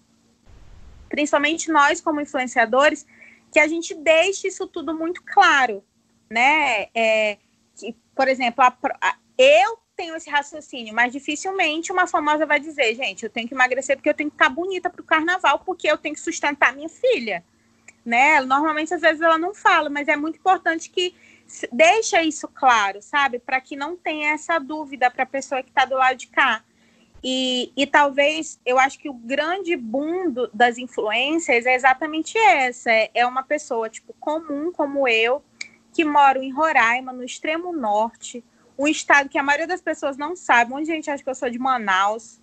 [1.11, 3.07] principalmente nós como influenciadores,
[3.53, 5.85] que a gente deixe isso tudo muito claro,
[6.31, 6.87] né?
[6.95, 7.37] É,
[7.77, 12.95] que, por exemplo, a, a, eu tenho esse raciocínio, mas dificilmente uma famosa vai dizer,
[12.95, 15.87] gente, eu tenho que emagrecer porque eu tenho que estar bonita para o carnaval, porque
[15.91, 17.45] eu tenho que sustentar minha filha,
[18.05, 18.41] né?
[18.41, 21.15] Normalmente às vezes ela não fala, mas é muito importante que
[21.73, 23.39] deixa isso claro, sabe?
[23.39, 26.63] Para que não tenha essa dúvida para a pessoa que está do lado de cá.
[27.27, 32.91] E, e talvez eu acho que o grande boom do, das influências é exatamente essa:
[32.91, 35.43] é, é uma pessoa tipo comum como eu,
[35.93, 38.45] que moro em Roraima, no extremo norte,
[38.79, 40.73] um estado que a maioria das pessoas não sabe.
[40.73, 42.41] Muita gente acha que eu sou de Manaus.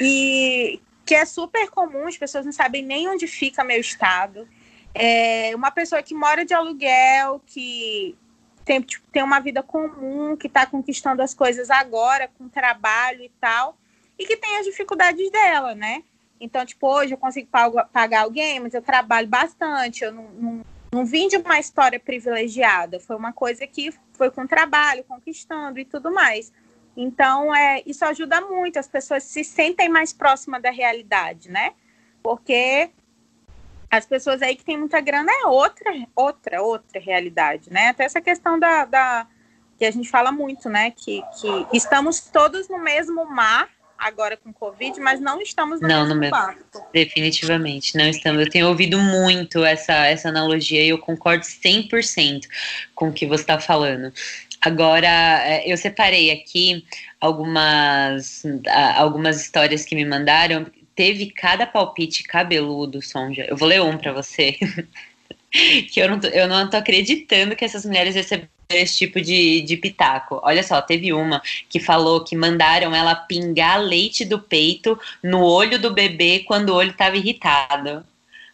[0.00, 4.48] E que é super comum, as pessoas não sabem nem onde fica meu estado.
[4.94, 8.16] É uma pessoa que mora de aluguel, que
[8.64, 13.30] tem, tipo, tem uma vida comum, que está conquistando as coisas agora, com trabalho e
[13.40, 13.76] tal.
[14.18, 16.04] e que tem as dificuldades dela, né?
[16.40, 17.48] Então, tipo, hoje eu consigo
[17.92, 20.60] pagar alguém, mas eu trabalho bastante, eu não, não,
[20.92, 25.84] não vim de uma história privilegiada, foi uma coisa que foi com trabalho, conquistando e
[25.84, 26.52] tudo mais.
[26.96, 31.72] Então, é, isso ajuda muito, as pessoas se sentem mais próximas da realidade, né?
[32.22, 32.90] Porque
[33.90, 37.88] as pessoas aí que têm muita grana é outra, outra, outra realidade, né?
[37.88, 39.26] Até essa questão da, da
[39.78, 40.90] que a gente fala muito, né?
[40.90, 46.04] Que, que estamos todos no mesmo mar agora com Covid, mas não estamos no não,
[46.06, 46.84] mesmo no barco.
[46.92, 48.44] Definitivamente, não estamos.
[48.44, 52.46] Eu tenho ouvido muito essa, essa analogia e eu concordo 100%
[52.94, 54.12] com o que você está falando.
[54.64, 55.06] Agora,
[55.44, 56.86] é, eu separei aqui
[57.20, 58.42] algumas,
[58.96, 60.66] algumas histórias que me mandaram.
[60.96, 63.44] Teve cada palpite cabeludo, Sonja.
[63.46, 64.56] Eu vou ler um para você.
[65.92, 69.60] que eu não, tô, eu não tô acreditando que essas mulheres receberam esse tipo de,
[69.60, 70.40] de pitaco.
[70.42, 75.78] Olha só, teve uma que falou que mandaram ela pingar leite do peito no olho
[75.78, 78.02] do bebê quando o olho estava irritado.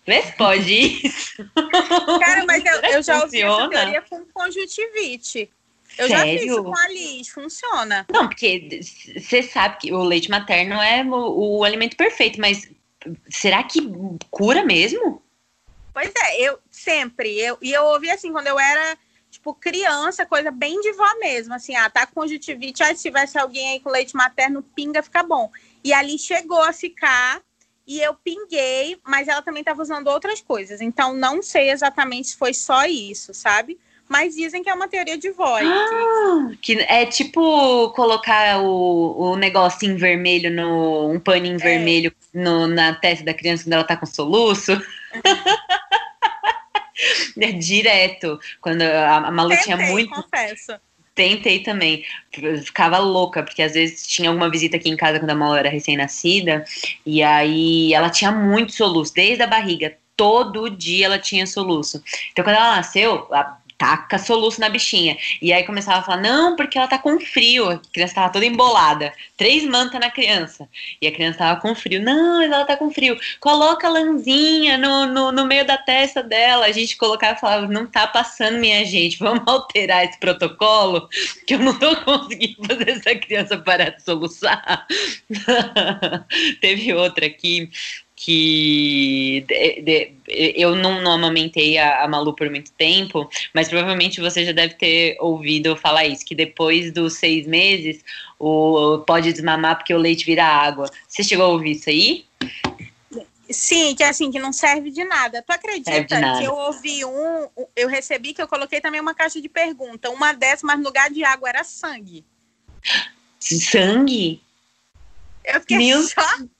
[0.05, 0.75] Vê se pode
[1.07, 1.49] isso.
[2.19, 5.49] Cara, mas eu, eu já ouvi essa teoria com conjuntivite.
[6.01, 6.33] Eu Sério?
[6.33, 8.07] já fiz com a Liz, funciona.
[8.11, 8.81] Não, porque
[9.19, 12.71] você sabe que o leite materno é o, o alimento perfeito, mas
[13.29, 13.81] será que
[14.31, 15.23] cura mesmo?
[15.93, 17.39] Pois é, eu sempre.
[17.39, 18.97] Eu, e eu ouvi assim, quando eu era
[19.31, 23.39] tipo, criança, coisa bem de vó mesmo, assim, ah, tá com conjuntivite, ah, se tivesse
[23.39, 25.51] alguém aí com leite materno, pinga, fica bom.
[25.85, 27.43] E ali chegou a ficar,
[27.87, 32.37] e eu pinguei, mas ela também estava usando outras coisas, então não sei exatamente se
[32.37, 33.79] foi só isso, sabe?
[34.11, 35.65] Mas dizem que é uma teoria de voz.
[35.65, 41.13] Ah, que é tipo colocar o, o negocinho vermelho no.
[41.13, 41.59] um paninho é.
[41.59, 44.73] vermelho no, na testa da criança quando ela tá com soluço.
[47.41, 48.39] É direto.
[48.61, 50.11] Quando a, a Malu Tentei, tinha muito.
[50.11, 50.73] Confesso.
[51.15, 52.05] Tentei também.
[52.63, 55.71] ficava louca, porque às vezes tinha alguma visita aqui em casa quando a Malu era
[55.71, 56.65] recém-nascida.
[57.07, 59.97] E aí ela tinha muito soluço, desde a barriga.
[60.17, 62.03] Todo dia ela tinha soluço.
[62.31, 65.17] Então, quando ela nasceu, a taca soluço na bichinha.
[65.41, 67.71] E aí começava a falar, não, porque ela tá com frio.
[67.71, 69.11] A criança tava toda embolada.
[69.39, 70.69] Três mantas na criança.
[71.01, 72.03] E a criança tava com frio.
[72.03, 73.19] Não, ela tá com frio.
[73.41, 76.67] Coloca a lãzinha no, no, no meio da testa dela.
[76.67, 79.19] A gente colocava e falava, não tá passando, minha gente.
[79.19, 81.09] Vamos alterar esse protocolo,
[81.47, 84.87] que eu não tô conseguindo fazer essa criança parar de soluçar.
[86.61, 87.71] Teve outra aqui
[88.23, 94.21] que de, de, eu não, não amamentei a, a, Malu por muito tempo, mas provavelmente
[94.21, 98.05] você já deve ter ouvido falar isso, que depois dos seis meses
[98.39, 100.91] o, pode desmamar porque o leite vira água.
[101.09, 102.27] Você chegou a ouvir isso aí?
[103.49, 105.43] Sim, que é assim, que não serve de nada.
[105.43, 106.41] Tu acredita nada.
[106.41, 110.11] que eu ouvi um, eu recebi que eu coloquei também uma caixa de pergunta.
[110.11, 112.23] Uma dessas, mas no lugar de água era sangue.
[113.41, 114.43] Sangue?
[115.43, 116.51] Eu fiquei Meu chocada.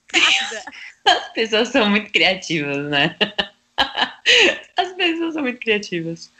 [1.05, 3.15] As pessoas são muito criativas, né?
[4.77, 6.31] As pessoas são muito criativas.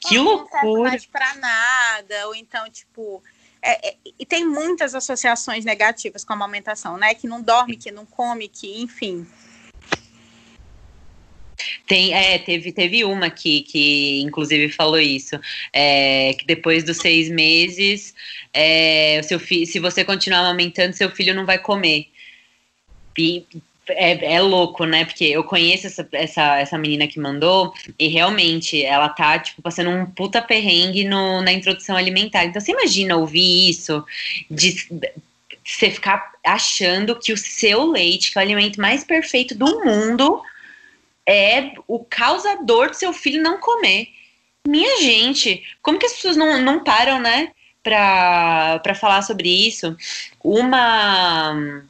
[0.00, 0.92] Que loucura!
[0.92, 3.22] Não pra nada, ou então, tipo.
[3.60, 7.14] É, é, e tem muitas associações negativas com a amamentação, né?
[7.14, 9.26] Que não dorme, que não come, que, enfim.
[11.86, 15.40] Tem, é, teve, teve uma que, que inclusive falou isso,
[15.72, 18.14] é, que depois dos seis meses,
[18.52, 22.06] é, o seu fi, se você continuar amamentando, seu filho não vai comer.
[23.16, 23.44] E
[23.90, 25.04] é, é, louco, né?
[25.04, 29.90] Porque eu conheço essa, essa, essa menina que mandou e realmente ela tá, tipo, passando
[29.90, 32.44] um puta perrengue no, na introdução alimentar.
[32.44, 34.04] Então você imagina ouvir isso,
[34.50, 34.86] de
[35.64, 40.42] você ficar achando que o seu leite, que é o alimento mais perfeito do mundo,
[41.26, 44.08] é o causador do seu filho não comer.
[44.66, 47.52] Minha gente, como que as pessoas não, não param, né?
[47.82, 49.96] Pra, pra falar sobre isso.
[50.42, 51.82] Uma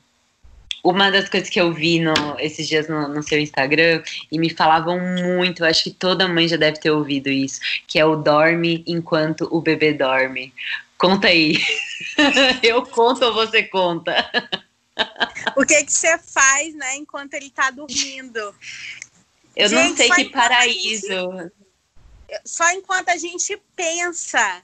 [0.83, 4.51] uma das coisas que eu vi no, esses dias no, no, seu Instagram e me
[4.51, 8.85] falavam muito, acho que toda mãe já deve ter ouvido isso, que é o dorme
[8.87, 10.53] enquanto o bebê dorme.
[10.97, 11.59] Conta aí.
[12.63, 14.31] eu conto ou você conta?
[15.57, 18.55] o que que você faz, né, enquanto ele tá dormindo?
[19.55, 21.07] Eu gente, não sei que paraíso.
[21.07, 21.53] Gente,
[22.45, 24.63] só enquanto a gente pensa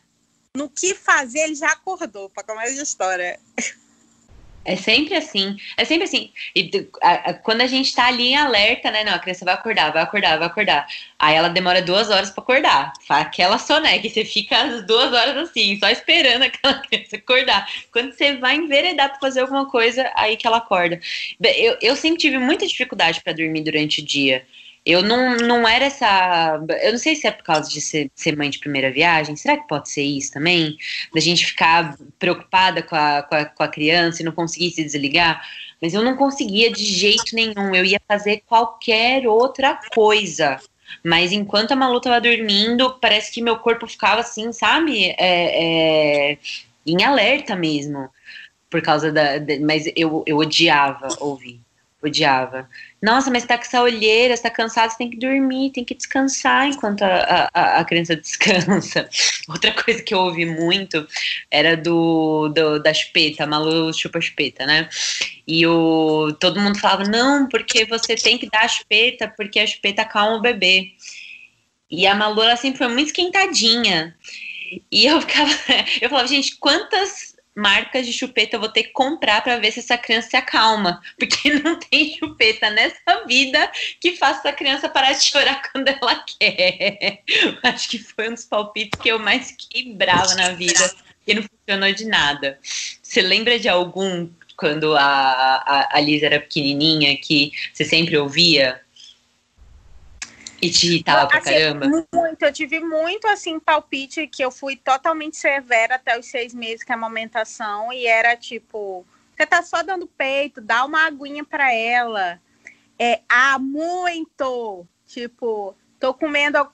[0.54, 3.40] no que fazer, ele já acordou, para começar a história.
[4.64, 6.32] É sempre assim, é sempre assim.
[6.56, 6.70] E
[7.02, 9.04] a, a, quando a gente tá ali em alerta, né?
[9.04, 10.86] Não, a criança vai acordar, vai acordar, vai acordar.
[11.18, 12.92] Aí ela demora duas horas para acordar.
[13.08, 17.68] Aquela soneca, e você fica as duas horas assim, só esperando aquela criança acordar.
[17.92, 20.98] Quando você vai enveredar para fazer alguma coisa, aí que ela acorda.
[21.40, 24.46] Eu, eu sempre tive muita dificuldade para dormir durante o dia.
[24.84, 26.60] Eu não, não era essa.
[26.82, 29.34] Eu não sei se é por causa de ser, ser mãe de primeira viagem.
[29.34, 30.76] Será que pode ser isso também?
[31.14, 34.84] Da gente ficar preocupada com a, com a, com a criança e não conseguir se
[34.84, 35.42] desligar?
[35.80, 37.74] Mas eu não conseguia de jeito nenhum.
[37.74, 40.60] Eu ia fazer qualquer outra coisa.
[41.02, 45.14] Mas enquanto a Malu tava dormindo, parece que meu corpo ficava assim, sabe?
[45.18, 46.38] É, é,
[46.86, 48.10] em alerta mesmo.
[48.68, 49.38] Por causa da.
[49.38, 51.60] De, mas eu, eu odiava ouvir.
[52.04, 52.68] Odiava.
[53.02, 55.94] Nossa, mas tá com essa olheira, você tá cansado, você tem que dormir, tem que
[55.94, 59.08] descansar enquanto a, a, a criança descansa.
[59.48, 61.06] Outra coisa que eu ouvi muito
[61.50, 64.88] era do, do da chupeta, a Malu chupa chupeta, né?
[65.46, 69.66] E o, todo mundo falava, não, porque você tem que dar a chupeta, porque a
[69.66, 70.92] chupeta acalma o bebê.
[71.90, 74.14] E a Malu, ela sempre foi muito esquentadinha.
[74.90, 75.50] E eu ficava,
[76.02, 79.80] eu falava, gente, quantas marcas de chupeta eu vou ter que comprar para ver se
[79.80, 85.12] essa criança se acalma, porque não tem chupeta nessa vida que faça a criança parar
[85.12, 87.22] de chorar quando ela quer.
[87.62, 90.94] Acho que foi um dos palpites que eu mais quebrava na vida,
[91.26, 92.58] e não funcionou de nada.
[93.02, 98.80] Você lembra de algum quando a, a, a Liz era pequenininha que você sempre ouvia?
[100.64, 101.86] E te irritava pra assim, caramba?
[101.86, 106.82] Muito, eu tive muito assim, palpite que eu fui totalmente severa até os seis meses
[106.82, 109.04] que é a amamentação, e era tipo,
[109.36, 112.40] você tá só dando peito, dá uma aguinha pra ela.
[112.98, 114.86] É, ah, muito!
[115.06, 116.66] Tipo, tô comendo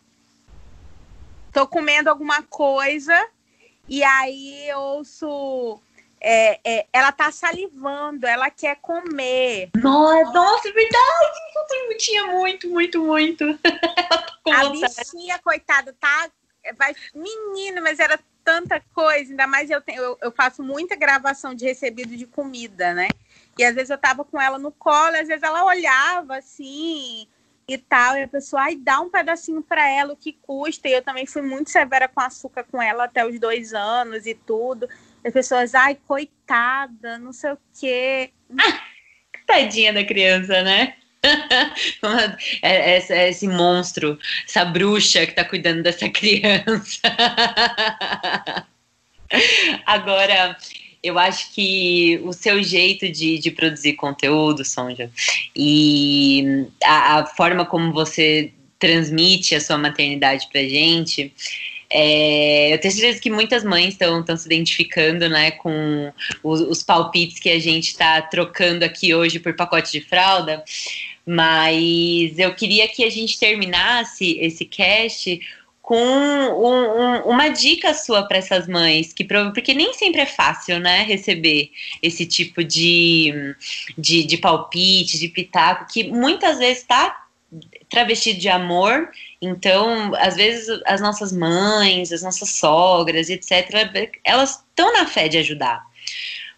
[1.53, 3.29] tô comendo alguma coisa
[3.89, 5.83] e aí eu ouço
[6.21, 9.71] é, é, ela tá salivando, ela quer comer.
[9.75, 11.41] Nossa, nossa é verdade!
[11.91, 13.45] Eu tinha muito, muito, muito.
[14.53, 16.31] a bichinha, coitada, tá.
[16.77, 21.55] Vai, menino, mas era tanta coisa, ainda mais eu, tenho, eu, eu faço muita gravação
[21.55, 23.15] de recebido de comida, né?
[23.57, 27.27] E às vezes eu tava com ela no colo, às vezes ela olhava assim
[27.69, 30.89] e tal, e a pessoa, ai, dá um pedacinho para ela, o que custa.
[30.89, 34.35] E eu também fui muito severa com açúcar com ela até os dois anos e
[34.35, 34.89] tudo.
[35.25, 38.31] As pessoas, ai, coitada, não sei o quê.
[39.47, 40.95] Tadinha da criança, né?
[42.63, 47.03] É, esse, esse monstro, essa bruxa que tá cuidando dessa criança.
[49.85, 50.57] Agora,
[51.03, 55.11] eu acho que o seu jeito de, de produzir conteúdo, Sonja,
[55.55, 61.33] e a, a, forma como você transmite a sua maternidade pra gente,
[61.93, 67.41] é, eu tenho certeza que muitas mães estão se identificando né, com os, os palpites
[67.41, 70.63] que a gente está trocando aqui hoje por pacote de fralda,
[71.27, 75.41] mas eu queria que a gente terminasse esse cast
[75.83, 80.79] com um, um, uma dica sua para essas mães, que porque nem sempre é fácil,
[80.79, 83.57] né, receber esse tipo de,
[83.99, 87.20] de, de palpite, de pitaco, que muitas vezes está
[87.91, 94.93] travestido de amor então, às vezes, as nossas mães, as nossas sogras, etc., elas estão
[94.93, 95.83] na fé de ajudar.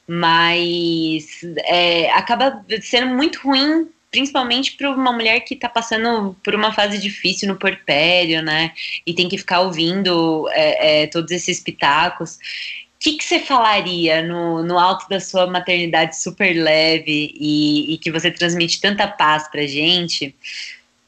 [0.06, 6.72] Mas é, acaba sendo muito ruim, principalmente para uma mulher que está passando por uma
[6.72, 8.72] fase difícil no porpério, né?
[9.06, 12.34] E tem que ficar ouvindo é, é, todos esses pitacos.
[12.34, 12.38] O
[12.98, 18.30] que, você falaria no, no alto da sua maternidade super leve e, e que você
[18.30, 20.34] transmite tanta paz para gente?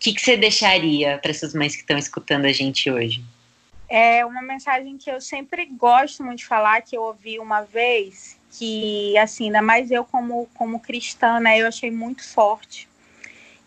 [0.05, 3.25] Que, que você deixaria para essas mães que estão escutando a gente hoje?
[3.89, 8.39] É uma mensagem que eu sempre gosto muito de falar, que eu ouvi uma vez,
[8.51, 12.87] que, assim, ainda mais eu como, como cristã, né, eu achei muito forte,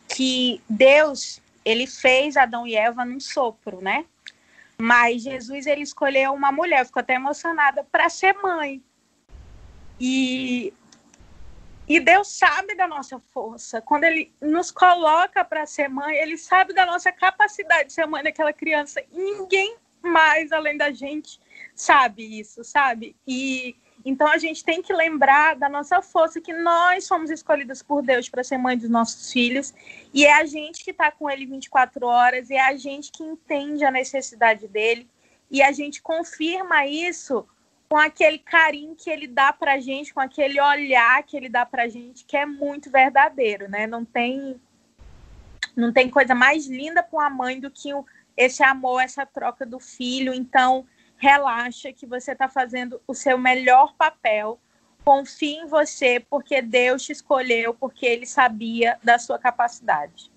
[0.07, 4.05] que Deus, ele fez Adão e Eva num sopro, né?
[4.77, 8.79] Mas Jesus, ele escolheu uma mulher, ficou até emocionada, para ser mãe.
[9.99, 10.71] E
[11.87, 13.81] e Deus sabe da nossa força.
[13.81, 18.23] Quando Ele nos coloca para ser mãe, Ele sabe da nossa capacidade de ser mãe
[18.23, 19.01] daquela criança.
[19.11, 21.39] E ninguém mais além da gente
[21.73, 23.15] sabe isso, sabe?
[23.25, 28.01] E então a gente tem que lembrar da nossa força, que nós somos escolhidas por
[28.01, 29.73] Deus para ser mãe dos nossos filhos.
[30.13, 33.23] E é a gente que está com Ele 24 horas, e é a gente que
[33.23, 35.09] entende a necessidade dele.
[35.49, 37.47] E a gente confirma isso
[37.89, 41.87] com aquele carinho que ele dá pra gente, com aquele olhar que ele dá pra
[41.87, 43.87] gente, que é muito verdadeiro, né?
[43.87, 44.59] Não tem
[45.75, 47.89] não tem coisa mais linda para uma mãe do que
[48.35, 50.33] esse amor, essa troca do filho.
[50.33, 50.85] Então,
[51.17, 54.59] relaxa que você está fazendo o seu melhor papel.
[55.05, 60.31] Confie em você, porque Deus te escolheu, porque Ele sabia da sua capacidade.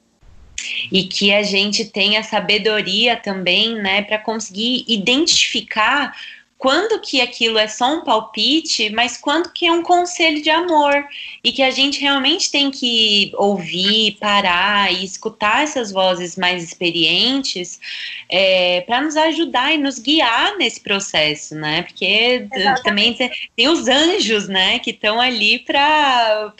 [0.93, 6.15] E que a gente tenha sabedoria também, né, para conseguir identificar
[6.61, 11.09] quando que aquilo é só um palpite, mas quando que é um conselho de amor
[11.43, 17.81] e que a gente realmente tem que ouvir, parar e escutar essas vozes mais experientes
[18.29, 21.81] é, para nos ajudar e nos guiar nesse processo, né?
[21.85, 22.83] Porque Exatamente.
[22.83, 23.17] também
[23.57, 26.53] tem os anjos, né, que estão ali para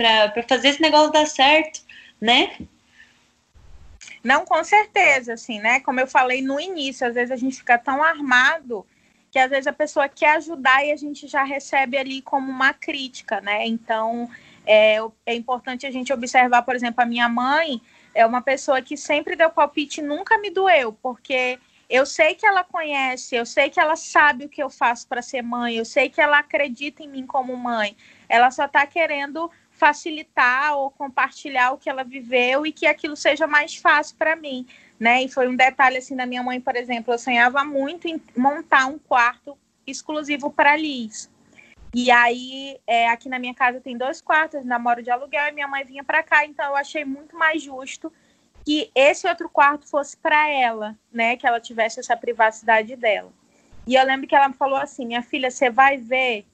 [0.49, 1.83] fazer esse negócio dar certo,
[2.19, 2.57] né?
[4.25, 5.81] Não, com certeza, assim, né?
[5.81, 8.87] Como eu falei no início, às vezes a gente fica tão armado
[9.31, 12.73] que às vezes a pessoa quer ajudar e a gente já recebe ali como uma
[12.73, 13.67] crítica, né?
[13.67, 14.29] Então
[14.67, 17.81] é, é importante a gente observar, por exemplo, a minha mãe
[18.15, 21.59] é uma pessoa que sempre deu palpite e nunca me doeu, porque
[21.89, 25.23] eu sei que ela conhece, eu sei que ela sabe o que eu faço para
[25.23, 27.97] ser mãe, eu sei que ela acredita em mim como mãe.
[28.29, 33.47] Ela só está querendo facilitar ou compartilhar o que ela viveu e que aquilo seja
[33.47, 34.67] mais fácil para mim
[35.01, 35.23] né?
[35.23, 38.85] E foi um detalhe assim da minha mãe, por exemplo, eu sonhava muito em montar
[38.85, 41.31] um quarto exclusivo para Liz.
[41.95, 45.67] E aí, é, aqui na minha casa tem dois quartos, namoro de aluguel e minha
[45.67, 48.13] mãe vinha para cá, então eu achei muito mais justo
[48.65, 51.37] que esse outro quarto fosse para ela, né?
[51.37, 53.33] Que ela tivesse essa privacidade dela.
[53.87, 56.45] E eu lembro que ela me falou assim: minha filha, você vai ver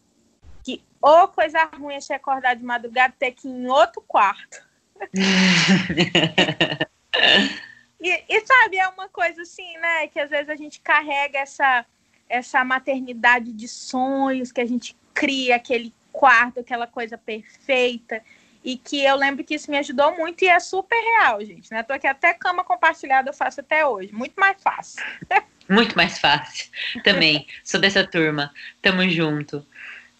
[0.62, 4.64] que ou coisa ruim é você acordar de madrugada ter que ir em outro quarto.
[8.07, 10.07] E, e, sabe, é uma coisa assim, né?
[10.07, 11.84] Que às vezes a gente carrega essa,
[12.28, 18.22] essa maternidade de sonhos, que a gente cria aquele quarto, aquela coisa perfeita.
[18.62, 21.68] E que eu lembro que isso me ajudou muito e é super real, gente.
[21.72, 21.82] Né?
[21.82, 24.12] Tô aqui até cama compartilhada eu faço até hoje.
[24.12, 25.02] Muito mais fácil.
[25.68, 26.70] Muito mais fácil.
[27.02, 27.44] Também.
[27.64, 28.54] Sou dessa turma.
[28.80, 29.66] Tamo junto.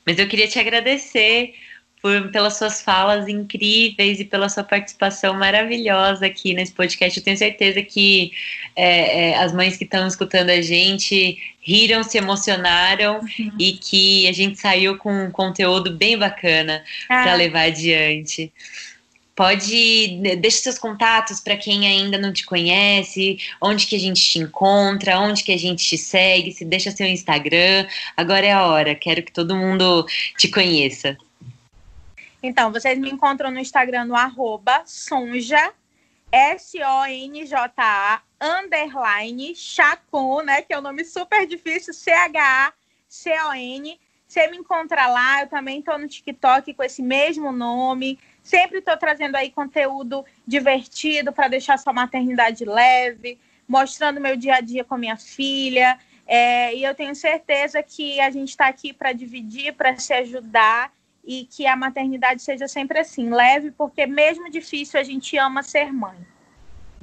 [0.05, 1.55] Mas eu queria te agradecer
[2.07, 7.19] por, pelas suas falas incríveis e pela sua participação maravilhosa aqui nesse podcast.
[7.19, 8.31] Eu tenho certeza que
[8.77, 13.53] é, é, as mães que estão escutando a gente riram, se emocionaram uhum.
[13.59, 17.25] e que a gente saiu com um conteúdo bem bacana ah.
[17.25, 18.53] para levar adiante.
[19.35, 24.39] Pode deixa seus contatos para quem ainda não te conhece, onde que a gente te
[24.39, 27.85] encontra, onde que a gente te segue, se deixa seu Instagram.
[28.17, 30.07] Agora é a hora, quero que todo mundo
[30.39, 31.19] te conheça.
[32.47, 35.73] Então, vocês me encontram no Instagram no arroba sonja,
[36.31, 40.63] S-O-N-J-A, underline, chacon, né?
[40.63, 42.79] Que é um nome super difícil, C-H-A-C-O-N.
[44.29, 48.17] Você me encontra lá, eu também estou no TikTok com esse mesmo nome.
[48.45, 54.61] Sempre estou trazendo aí conteúdo divertido para deixar sua maternidade leve, mostrando meu dia a
[54.61, 55.99] dia com minha filha.
[56.25, 60.95] É, e eu tenho certeza que a gente está aqui para dividir, para se ajudar
[61.27, 65.93] e que a maternidade seja sempre assim, leve, porque mesmo difícil a gente ama ser
[65.93, 66.17] mãe.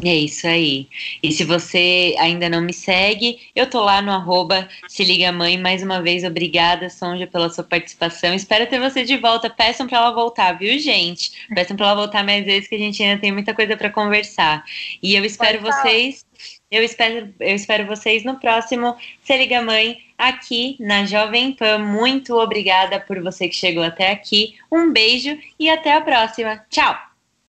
[0.02, 0.90] É isso aí.
[1.22, 5.58] E se você ainda não me segue, eu tô lá no arroba Se Liga Mãe.
[5.58, 8.34] Mais uma vez, obrigada, Sonja, pela sua participação.
[8.34, 9.50] Espero ter você de volta.
[9.50, 11.48] Peçam para ela voltar, viu, gente?
[11.54, 14.66] Peçam para ela voltar mais vezes, que a gente ainda tem muita coisa para conversar.
[15.02, 16.26] E eu espero vocês.
[16.74, 21.78] Eu espero, eu espero vocês no próximo Se Liga Mãe aqui na Jovem Pan.
[21.78, 24.56] Muito obrigada por você que chegou até aqui.
[24.72, 26.66] Um beijo e até a próxima.
[26.72, 27.13] Tchau!